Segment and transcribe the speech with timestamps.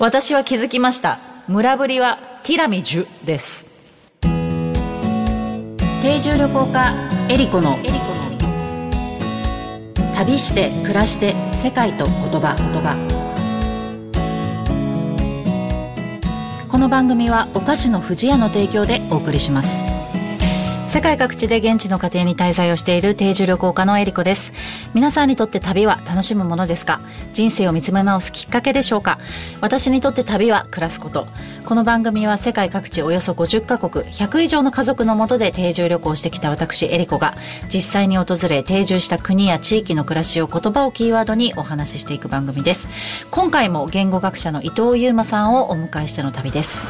[0.00, 1.18] 私は気づきました。
[1.46, 3.66] 村ぶりはティラミジュです。
[6.00, 6.94] 定住旅行家
[7.28, 7.76] エリコの
[10.16, 12.96] 旅して暮らして世界と言葉言葉。
[16.70, 19.89] この番組はお菓子の不二家の提供でお送りします。
[20.90, 24.52] 世界各地で現地の家庭に滞在をしている定住旅行家のエリコです。
[24.92, 27.00] 皆さんにとって旅は楽しむものですか？
[27.32, 29.20] 人生を見つめ直すきっかけでしょうか？
[29.60, 31.28] 私にとって旅は暮らすこと。
[31.64, 37.36] この番組は世界各地およそ50カ国100以上の家族のもとで定住旅行してきた私エリコが
[37.72, 42.88] 実際に訪れ定住した国や地域の暮らしを言葉をキーワードにお話ししていく番組です。
[43.30, 46.88] 今回も言語学者の伊藤優馬さんをお迎えしての旅です。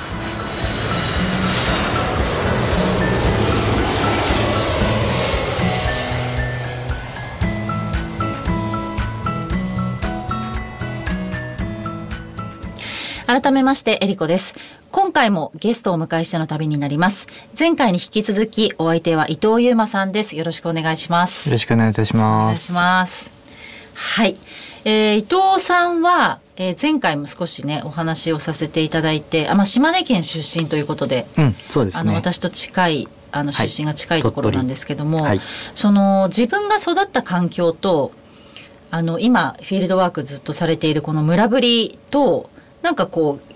[13.30, 14.56] 改めましてエリコです。
[14.90, 17.28] 今回もゲストをお迎えしての旅になります。
[17.56, 20.34] 前回に引き続きお相手は伊藤優馬さんです。
[20.34, 21.48] よろしくお願いします。
[21.48, 22.24] よろしくお願いいたします。
[22.24, 23.32] お願いします。
[23.94, 24.36] はい、
[24.84, 35.40] えー、伊藤さんは、えー、前回も少しねお話をさせていただいてあ、まあ、島根県出身ということで、うん、そうです、ね、あの私と近いあの出身が近いところなんですけども、はい、
[35.76, 38.10] その自分が育った環境と
[38.90, 42.50] あの今フィールドワークずっとされているこの村ぶりと
[42.82, 43.52] なんかこう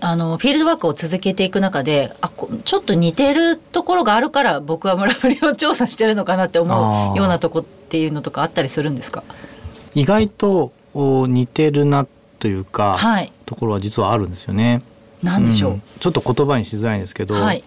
[0.00, 2.30] あのフィールドワークを続けていく中であ
[2.64, 9.22] ちょっと似てるところがあるから僕は村ぶりを調査してるのかなって思うようなとこっていうのとかあったりするんですか？
[9.94, 12.06] 意外と似てるな
[12.40, 14.82] というか、はい、ところは実はあるんですよね。
[15.22, 17.62] なんでしょう、うん、ちょっと言葉にしづらいんですけど、はい、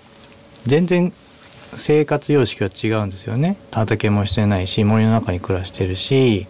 [0.65, 1.13] 全然
[1.75, 3.55] 生活様式は違うんですよね。
[3.71, 6.47] 畑もしてないし森の中に暮らしてるし、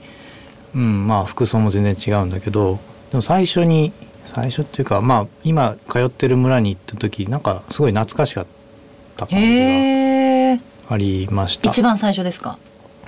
[0.74, 2.80] うん、まあ服装も全然違うんだけど
[3.12, 3.94] でも最初に
[4.26, 8.46] 最初っていうかまあ今通ってる村に行った時なんかすごい懐かしかっ
[9.18, 10.60] た感じ
[10.90, 11.70] がありました。
[11.70, 12.58] 一番最初ですか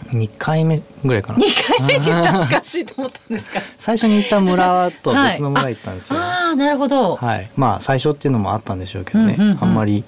[0.10, 1.40] ？2回目ぐらいかな。
[1.40, 3.62] 2回目で懐かしいと思ったんですか？
[3.78, 7.16] 最初に行った村と別の村行ったんですよ、はい、ああなるほど。
[7.18, 7.50] はい。
[7.56, 10.04] まあ最初っていうのもあったんでしょうけどね、うんうんうん、あんまり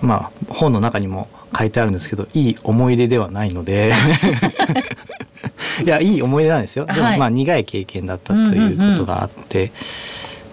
[0.00, 3.92] まあ本の中にも書いてあるんですけどいい思い出ではないので。
[5.84, 9.70] いやいい思い出なんですよ、でもまあ苦い経験だったということがあって、うんうんうん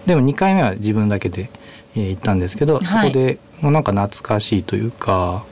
[0.06, 1.50] でも2回目は自分だけで、
[1.94, 5.44] えー、行ったんですけど、はい、そこでもうなんか懐かしいというか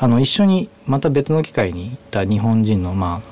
[0.00, 3.22] あの一緒にまた別の機会に行った日本人の,、ま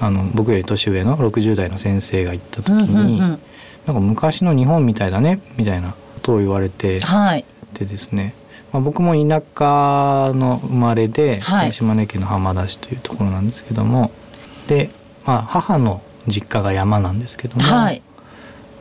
[0.00, 3.38] あ、あの僕より年上の60代の先生が行った時に、なん
[3.86, 8.34] か昔の日本みたいだねみたいなことを言われて、はい、でですね、
[8.72, 14.10] まあ、僕も田舎の生まれで、はい、島根県の浜田市というところなんですけども
[14.66, 14.90] で、
[15.24, 18.02] まあ、母の実家が山なんですけども、はい、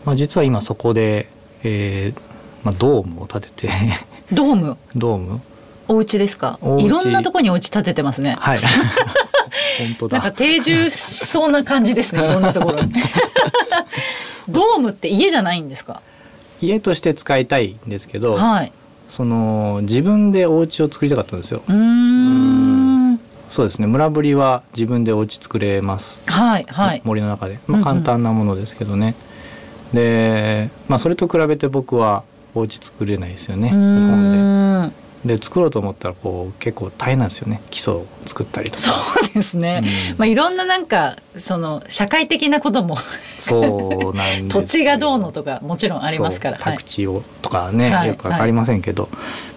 [0.06, 1.30] まあ、実は今そこで、
[1.64, 2.22] えー
[2.64, 3.70] まあ、ドームを建てて。
[4.32, 4.78] ドーム？
[4.96, 5.42] ドーム？
[5.88, 6.58] お家ですか？
[6.80, 8.36] いろんなところにお家建ててますね。
[8.40, 8.60] はい。
[9.80, 10.20] 本当だ。
[10.20, 10.96] なんか定住し
[11.26, 12.94] そうな感じですね いろんなところに。
[14.50, 16.02] ドームって家じゃないんですか？
[16.62, 18.72] 家として使いたいんですけど、はい、
[19.10, 21.62] その自分でお家を作りたかったんですよ。
[21.68, 23.20] うん。
[23.50, 23.88] そうですね。
[23.88, 26.22] 村ぶりは自分でお家作れます。
[26.28, 27.02] はいはい。
[27.04, 29.16] 森の中で、まあ、簡単なものですけどね、うんうん
[29.94, 35.02] で、まあ、それと比べて僕はお家作れないですよね日本で。
[35.26, 38.82] で作ろうと思ったらこう結構大変なんですよね基礎を作ったりとか。
[38.82, 42.96] そうですね、うん、まあいろんななんかその社会的なことも
[43.40, 46.58] そうなん 土地がどうのとかもちろんありますから。
[46.58, 49.10] 宅地をとかね、はい、よくわかりませんけど、は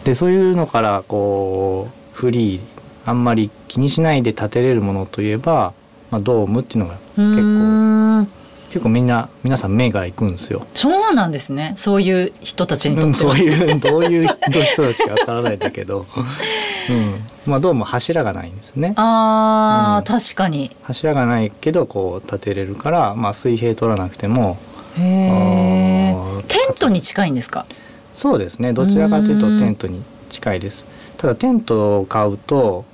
[0.03, 2.61] い、でそういうのからこうフリー
[3.07, 5.73] あんまり気にしないで建てれるものといえば、
[6.11, 10.67] まあ、ドームっていうのが結構結構みんな皆さん目が行くんですよ。
[10.75, 11.75] そうなんですね。
[11.77, 14.37] そういう人たちにとって、うん、そういうどういう人
[14.83, 16.07] たちかわからないんだけど、
[16.91, 18.95] うん、まあどうも柱がないんですね。
[18.97, 20.75] ああ、うん、確かに。
[20.83, 24.59] 柱がないけどこう立てれるから、まあ水平取らなくても。
[24.99, 26.17] へえ。
[26.49, 27.67] テントに近いんですか？
[28.15, 28.73] そうですね。
[28.73, 30.85] どちらかというとテントに近いです。
[31.17, 32.85] ただテントを買うと。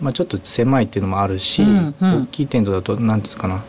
[0.00, 3.62] まあ、ちょっと狭いっていうのもあるし、うんうん、大きいテントだと何ですかな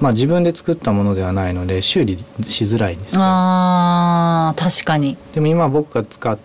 [0.00, 5.16] まあ、自分で作ったものではないので修理しづらいんですあ確かに。
[5.34, 6.38] でも今僕が使っ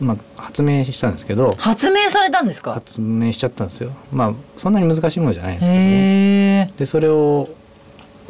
[0.00, 2.72] まあ、発明したんですけど発明されたんですか？
[2.72, 3.90] 発明しちゃったんですよ。
[4.10, 7.50] まあそんなに難しいものじゃないんですけど、ね、でそれを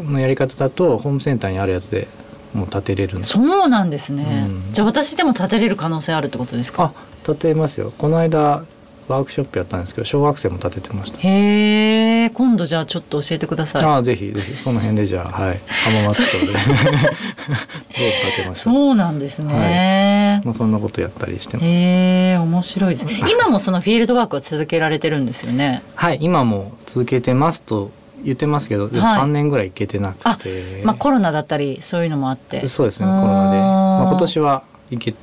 [0.01, 2.09] のやり方だとホームセンターにあるやつで
[2.55, 6.93] もう立てれるそうなんですね、うん、じゃあ私でも立てれる可能性あるってことですか？
[6.97, 7.93] あ立てますよ。
[7.97, 8.65] この間
[9.11, 11.19] ワークショップやったんですけど小学生も立ててました。
[11.19, 13.85] へえ今度じゃあちょっと教えてください。
[13.85, 14.57] ああぜひぜひ。
[14.57, 15.61] その辺でじゃあはい。
[15.67, 21.67] 浜松町で どう立てましたそうなんですね、はい、まあそんなことやったりしてます。
[21.67, 23.21] へえ面白いですね。
[23.31, 25.83] 今もそのフィールドワークは続けられてるんですよね。
[25.97, 27.91] はい今も続けてますと
[28.23, 30.37] 言ってますけど、でも3年ぐらい行けてなくて、は
[30.83, 32.67] い、まあコロナだったりそういうのもあって。
[32.69, 35.15] そうですねコロナで、まあ、今年は行け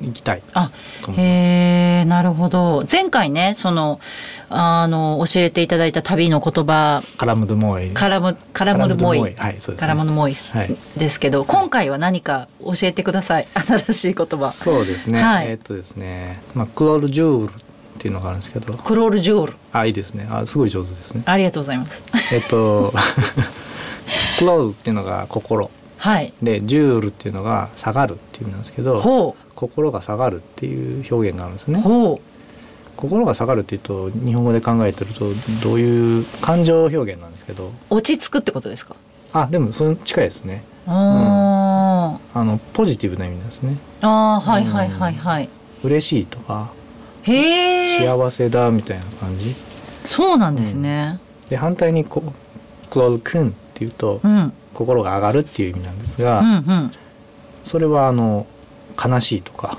[0.00, 0.70] 行きたいあ
[1.16, 2.84] へえなるほど。
[2.90, 4.00] 前回ねその
[4.48, 7.02] あの教えていただいた旅の言葉。
[7.16, 7.90] カラムドモイ。
[7.90, 9.20] カラムカラムドモイ。
[9.20, 10.34] はいそうです、ね、カラムドモイ
[10.96, 11.20] です。
[11.20, 13.48] けど、はい、今回は何か教えてください。
[13.54, 14.50] 新しい言葉。
[14.50, 16.42] そうですね、はい、えー、っとですね。
[16.54, 17.54] まあクロールジュールっ
[17.98, 18.74] ていうのがあるんですけど。
[18.74, 19.56] クロールジュール。
[19.72, 20.26] あいいですね。
[20.30, 21.22] あすごい上手ですね。
[21.26, 22.02] ありがとうございます。
[22.32, 22.92] えっと
[24.38, 31.82] クロールっていうのが心はい、でジュールっていうのが下がるっていう意味なんですけど心が下がるっていう表現があるんですね。
[32.96, 35.26] 心が下がるっていうと日本語で考えてると
[35.62, 37.70] どういう感情表現なんですけど。
[37.90, 38.96] 落ち着くってことですか？
[39.32, 40.64] あでもそれ近いですね。
[40.86, 43.76] あ、うん、あのポジティブな意味ですね。
[44.00, 45.48] あはいはいはいはい、
[45.84, 46.70] うん、嬉しいとか
[47.22, 49.54] へ幸せだみたいな感じ。
[50.04, 56.90] そうなんですね、うん、で反対にこうクロールくんっていうと、うん、心が上がるっていう意味なんですが、うんうん、
[57.64, 58.46] それはあの
[59.02, 59.76] 悲しいとか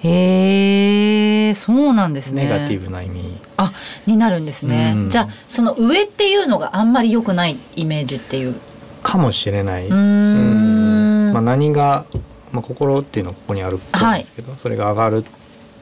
[0.00, 2.44] へえそうなんですね。
[2.44, 3.38] ネガティブな意味。
[3.56, 3.72] あ
[4.06, 8.56] になるんですね、うん、じゃあその上っていうのがあんまり良くないイメージっていう。
[9.04, 9.86] かもしれない。
[9.86, 11.32] うん。
[11.32, 12.04] まあ、何が、
[12.50, 13.84] まあ、心っていうのはここにあるんで
[14.24, 15.24] すけど、はい、それが上がる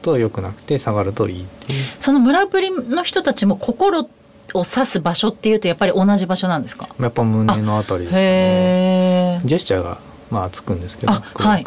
[0.03, 1.83] と良くなくて下がるといいっていう。
[1.99, 4.07] その村ぶりの人たちも心
[4.53, 6.87] を指す場所っていうとやっぱり同じ場所なんですか？
[6.99, 9.41] やっぱ胸のあたりですね。
[9.45, 9.99] ジェスチャーが
[10.29, 11.65] まあつくんですけど、はい、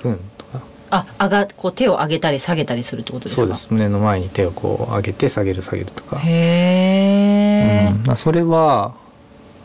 [0.91, 3.43] あ上がこう手を上げたり下げたりするってことですか？
[3.43, 3.69] そうです。
[3.71, 6.19] 胸の前に手をこう上げて下げる下げるとか。
[6.19, 6.31] へ
[7.89, 8.95] え、うん、それは、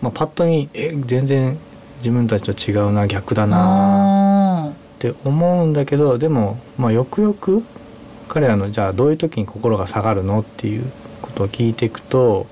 [0.02, 1.58] まあ、パッとにえ全然
[1.98, 4.72] 自分たちと違うな逆だな。
[4.72, 7.64] って思うんだけどでも、まあ、よくよく
[8.28, 10.40] 彼らのじゃあどういう時に心が下がるの？
[10.40, 12.48] っていうことを聞いていくと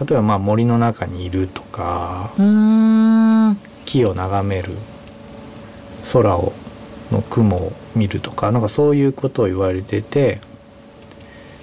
[0.00, 2.30] 例えばまあ森の中にいるとか
[3.84, 4.72] 木を眺める
[6.12, 6.52] 空を
[7.10, 10.40] の雲を見るとかなんかそういうことを言われてて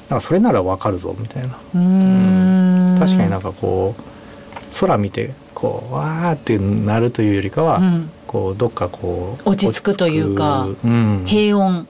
[0.09, 1.57] なんかそれならわかるぞみたいな。
[1.73, 2.95] うん。
[2.99, 11.85] 確かになんかこう空見てこうわーってなるというよりかは、うん、こうどっかこう落ち着くというか、うん、平穏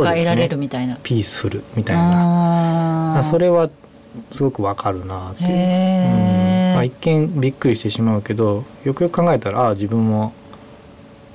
[0.00, 3.22] が得られるみたいな、ね、ピースフルみたいな。
[3.22, 3.68] それは
[4.30, 10.32] すごくわかるなっていう、うんまあ、一見びっくりしてしまうけどよくよく考えたらああ自分も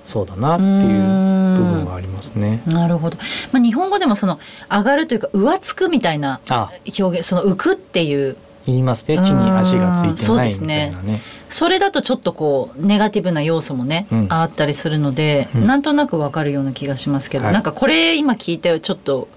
[0.06, 2.62] そうだなっていう部分はありますね。
[2.66, 3.18] なるほど。
[3.52, 4.40] まあ日本語でもその
[4.70, 9.18] 上がるというか上つくみたいな表現、その浮くっていう言いますね。
[9.18, 11.14] 地に足がついてないみたいなね。
[11.14, 19.28] ねそれだとちょっとこうネガティブな要素もね、うん、あったりするので、うん、なんとなくわかるような気がしますけど、はい、なんかこれ今聞いてちょっと。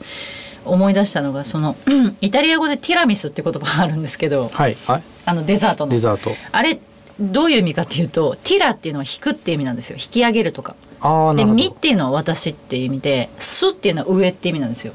[0.65, 4.77] 思い出したのがその、うん、イタリア語でティラミスって言葉があるんですけど、はい、
[5.25, 5.93] あのデザートの。
[5.93, 6.31] デザート。
[6.53, 6.81] あれ
[7.21, 9.97] どういう意味かっていうとティラっていうのは引くっていう意味なんですよ。
[9.99, 10.75] 引き上げるとか。
[11.35, 14.93] で「み」っていうのは私っていう意味で「す」っていうのは上っていう意味なんですよ。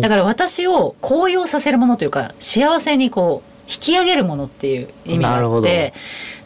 [0.00, 5.94] だから私を高揚させるものというか幸せにこう引き上げるものっていう意味があって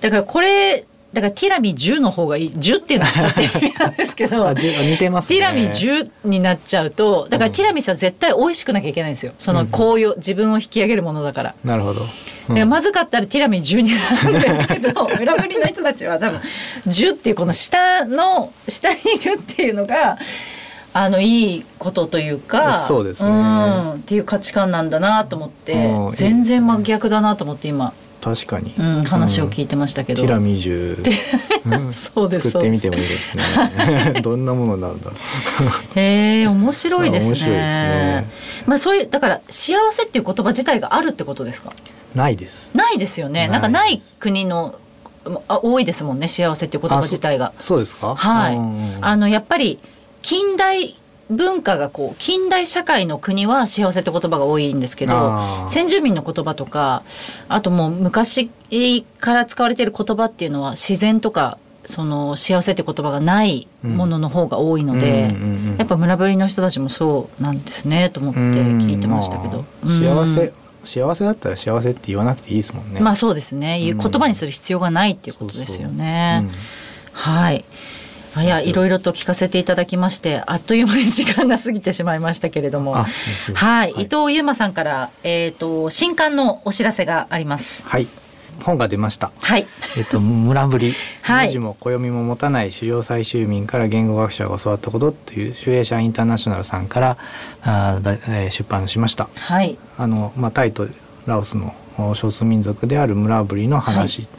[0.00, 2.50] だからこれだからティラミ10の方がいい。
[2.50, 4.50] 10っていうのは下って意味なんですけど。
[4.52, 9.32] 似てます、ね、ティラミ10になっちゃうとだからティラミスは絶対美味しくなきゃいけないんですよ。
[9.38, 11.54] その紅葉、うん、自分を引き上げるものだから。
[11.64, 12.02] なるほど、
[12.48, 13.90] うん、まずかったらティラミ10に
[14.32, 16.40] なるんだけど 村ぶりの人たちは多分
[16.88, 20.18] 10っていうこの下の下に行くっていうのが。
[20.96, 25.90] あのいいことというかそうですね、うん、っていう価値観なんだなと思って。
[26.12, 27.92] 全然真逆だなと思って今
[28.24, 31.04] 確かに、うん、話を聞いてましたけど、ティラミジュ、
[31.92, 34.20] そうです作ってみてもいいですね。
[34.24, 35.10] どんなものなんだ
[35.96, 37.28] へえ面白いですね。
[37.30, 38.30] 面白いですね。
[38.66, 41.72] まあそういうだから幸せっていう言葉自体があるってことですか？
[42.14, 42.74] ないです。
[42.74, 43.48] ないですよね。
[43.48, 44.76] なんかない国の
[45.48, 47.52] あ多いですもんね幸せっていう言葉自体が。
[47.60, 48.14] そうですか？
[48.16, 48.58] はい。
[49.02, 49.78] あのやっぱり
[50.22, 50.96] 近代
[51.30, 55.38] 文化がこう近代社会の国は幸せって言葉が多いんですけど
[55.68, 57.02] 先住民の言葉とか
[57.48, 58.50] あともう昔
[59.20, 65.34] から使われている言葉っていうのは自然とかその幸せって言葉がないものの方が多いので、
[65.76, 70.54] やっぱ村ぶりの人たちもそうなんですねと思って聞いてましたけど、幸せ
[70.84, 73.00] 幸せだったら幸せって言わなくていいですもんね。
[73.00, 73.80] まあそうですね。
[73.80, 76.48] 言葉にする必要がないっていうことですよね、
[77.12, 77.64] はい
[78.42, 82.92] いやいろいろと聞かせていただきましてあっという間に時間が過ぎてしまいましたけれども。
[82.92, 87.84] はい、はい、伊藤優馬さんから、えーと、新刊のお知らせがあります。
[87.86, 88.08] はい。
[88.62, 89.32] 本が出ました。
[89.40, 89.66] はい。
[89.96, 90.92] えっと村ぶり、
[91.26, 97.16] 文字も暦も持たない狩猟採集民から言語学者が教わったことという集英社インターナショナルさんから
[97.62, 99.28] あだ、えー、出版しました。
[99.34, 99.76] はい。
[99.98, 100.86] あのまあタイと
[101.26, 101.74] ラオスの
[102.14, 104.30] 少数民族である村ぶりの話、はい、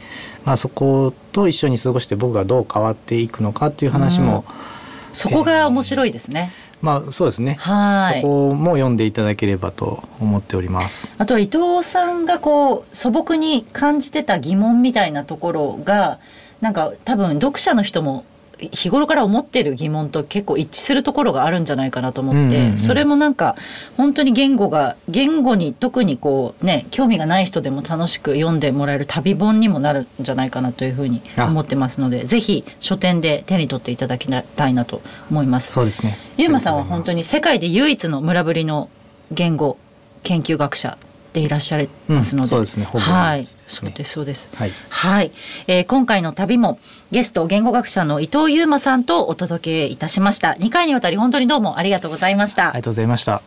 [0.44, 6.52] まあそこと一緒に過ごして僕がどう変わっていくのかっていう話も、うん、そこが面白いですね。
[6.60, 7.54] えーまあそうですね。
[7.54, 8.20] はい。
[8.20, 11.14] そこも読んでいただければと思っております。
[11.18, 16.18] あとは伊藤さんがこう素朴に感じてた疑問みたいなところが
[16.60, 18.24] なんか多分読者の人も
[18.58, 23.56] 日頃から思ってる疑問と結構一致するところがあるんじゃないかなと思って、それもなんか
[23.96, 35.72] 本当に言語が言語に特にこうね興味がない人でも楽しく読んでもらえる旅本にもなるんじゃないかなというふうに思ってますのでぜひ書店で手に取っていただきたいなと思います。
[35.72, 36.18] そうですね。
[36.38, 38.88] ゆうまさんは本当に世界で唯一の村ぶりの
[39.32, 39.76] 言語
[40.22, 40.96] 研究学者
[41.36, 42.86] ていらっしゃいますので、うん、そうですね。
[42.86, 44.50] はい、そうですそうです。
[44.56, 45.30] はい、はい、
[45.66, 46.78] えー、今回の旅も
[47.10, 50.56] ゲスト言語学者の伊藤優馬さんとお届けいたしました。
[50.58, 52.68] 2回にわたり本当にどうもありがとうございました。
[52.68, 53.42] ありがとうございました。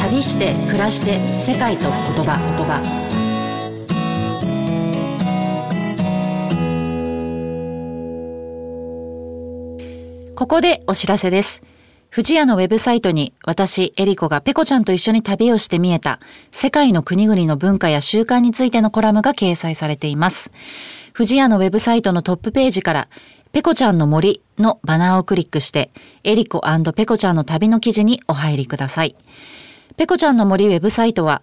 [0.00, 1.90] 旅して暮らして世界と言
[2.24, 3.04] 葉言葉。
[10.36, 11.73] ここでお知らせです。
[12.14, 16.20] 富士屋のウェブサイトに私、エリコがペコちゃんと一緒に旅をして見えた
[16.52, 20.52] 世界の国々の文化や習慣についてのコラムが掲載されています。
[21.12, 23.08] 富士屋のウェブサイトのトップページから
[23.50, 25.90] ペコちゃんの森のバナーをクリックして
[26.22, 26.62] エリコ
[26.94, 29.16] ペコちゃんの旅の記事にお入りください。
[29.96, 31.42] ペコちゃんの森ウェブサイトは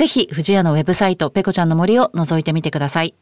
[0.00, 3.14] ぜひ、藤屋のウェブサイト、ペコちゃんの森を覗いてみてください。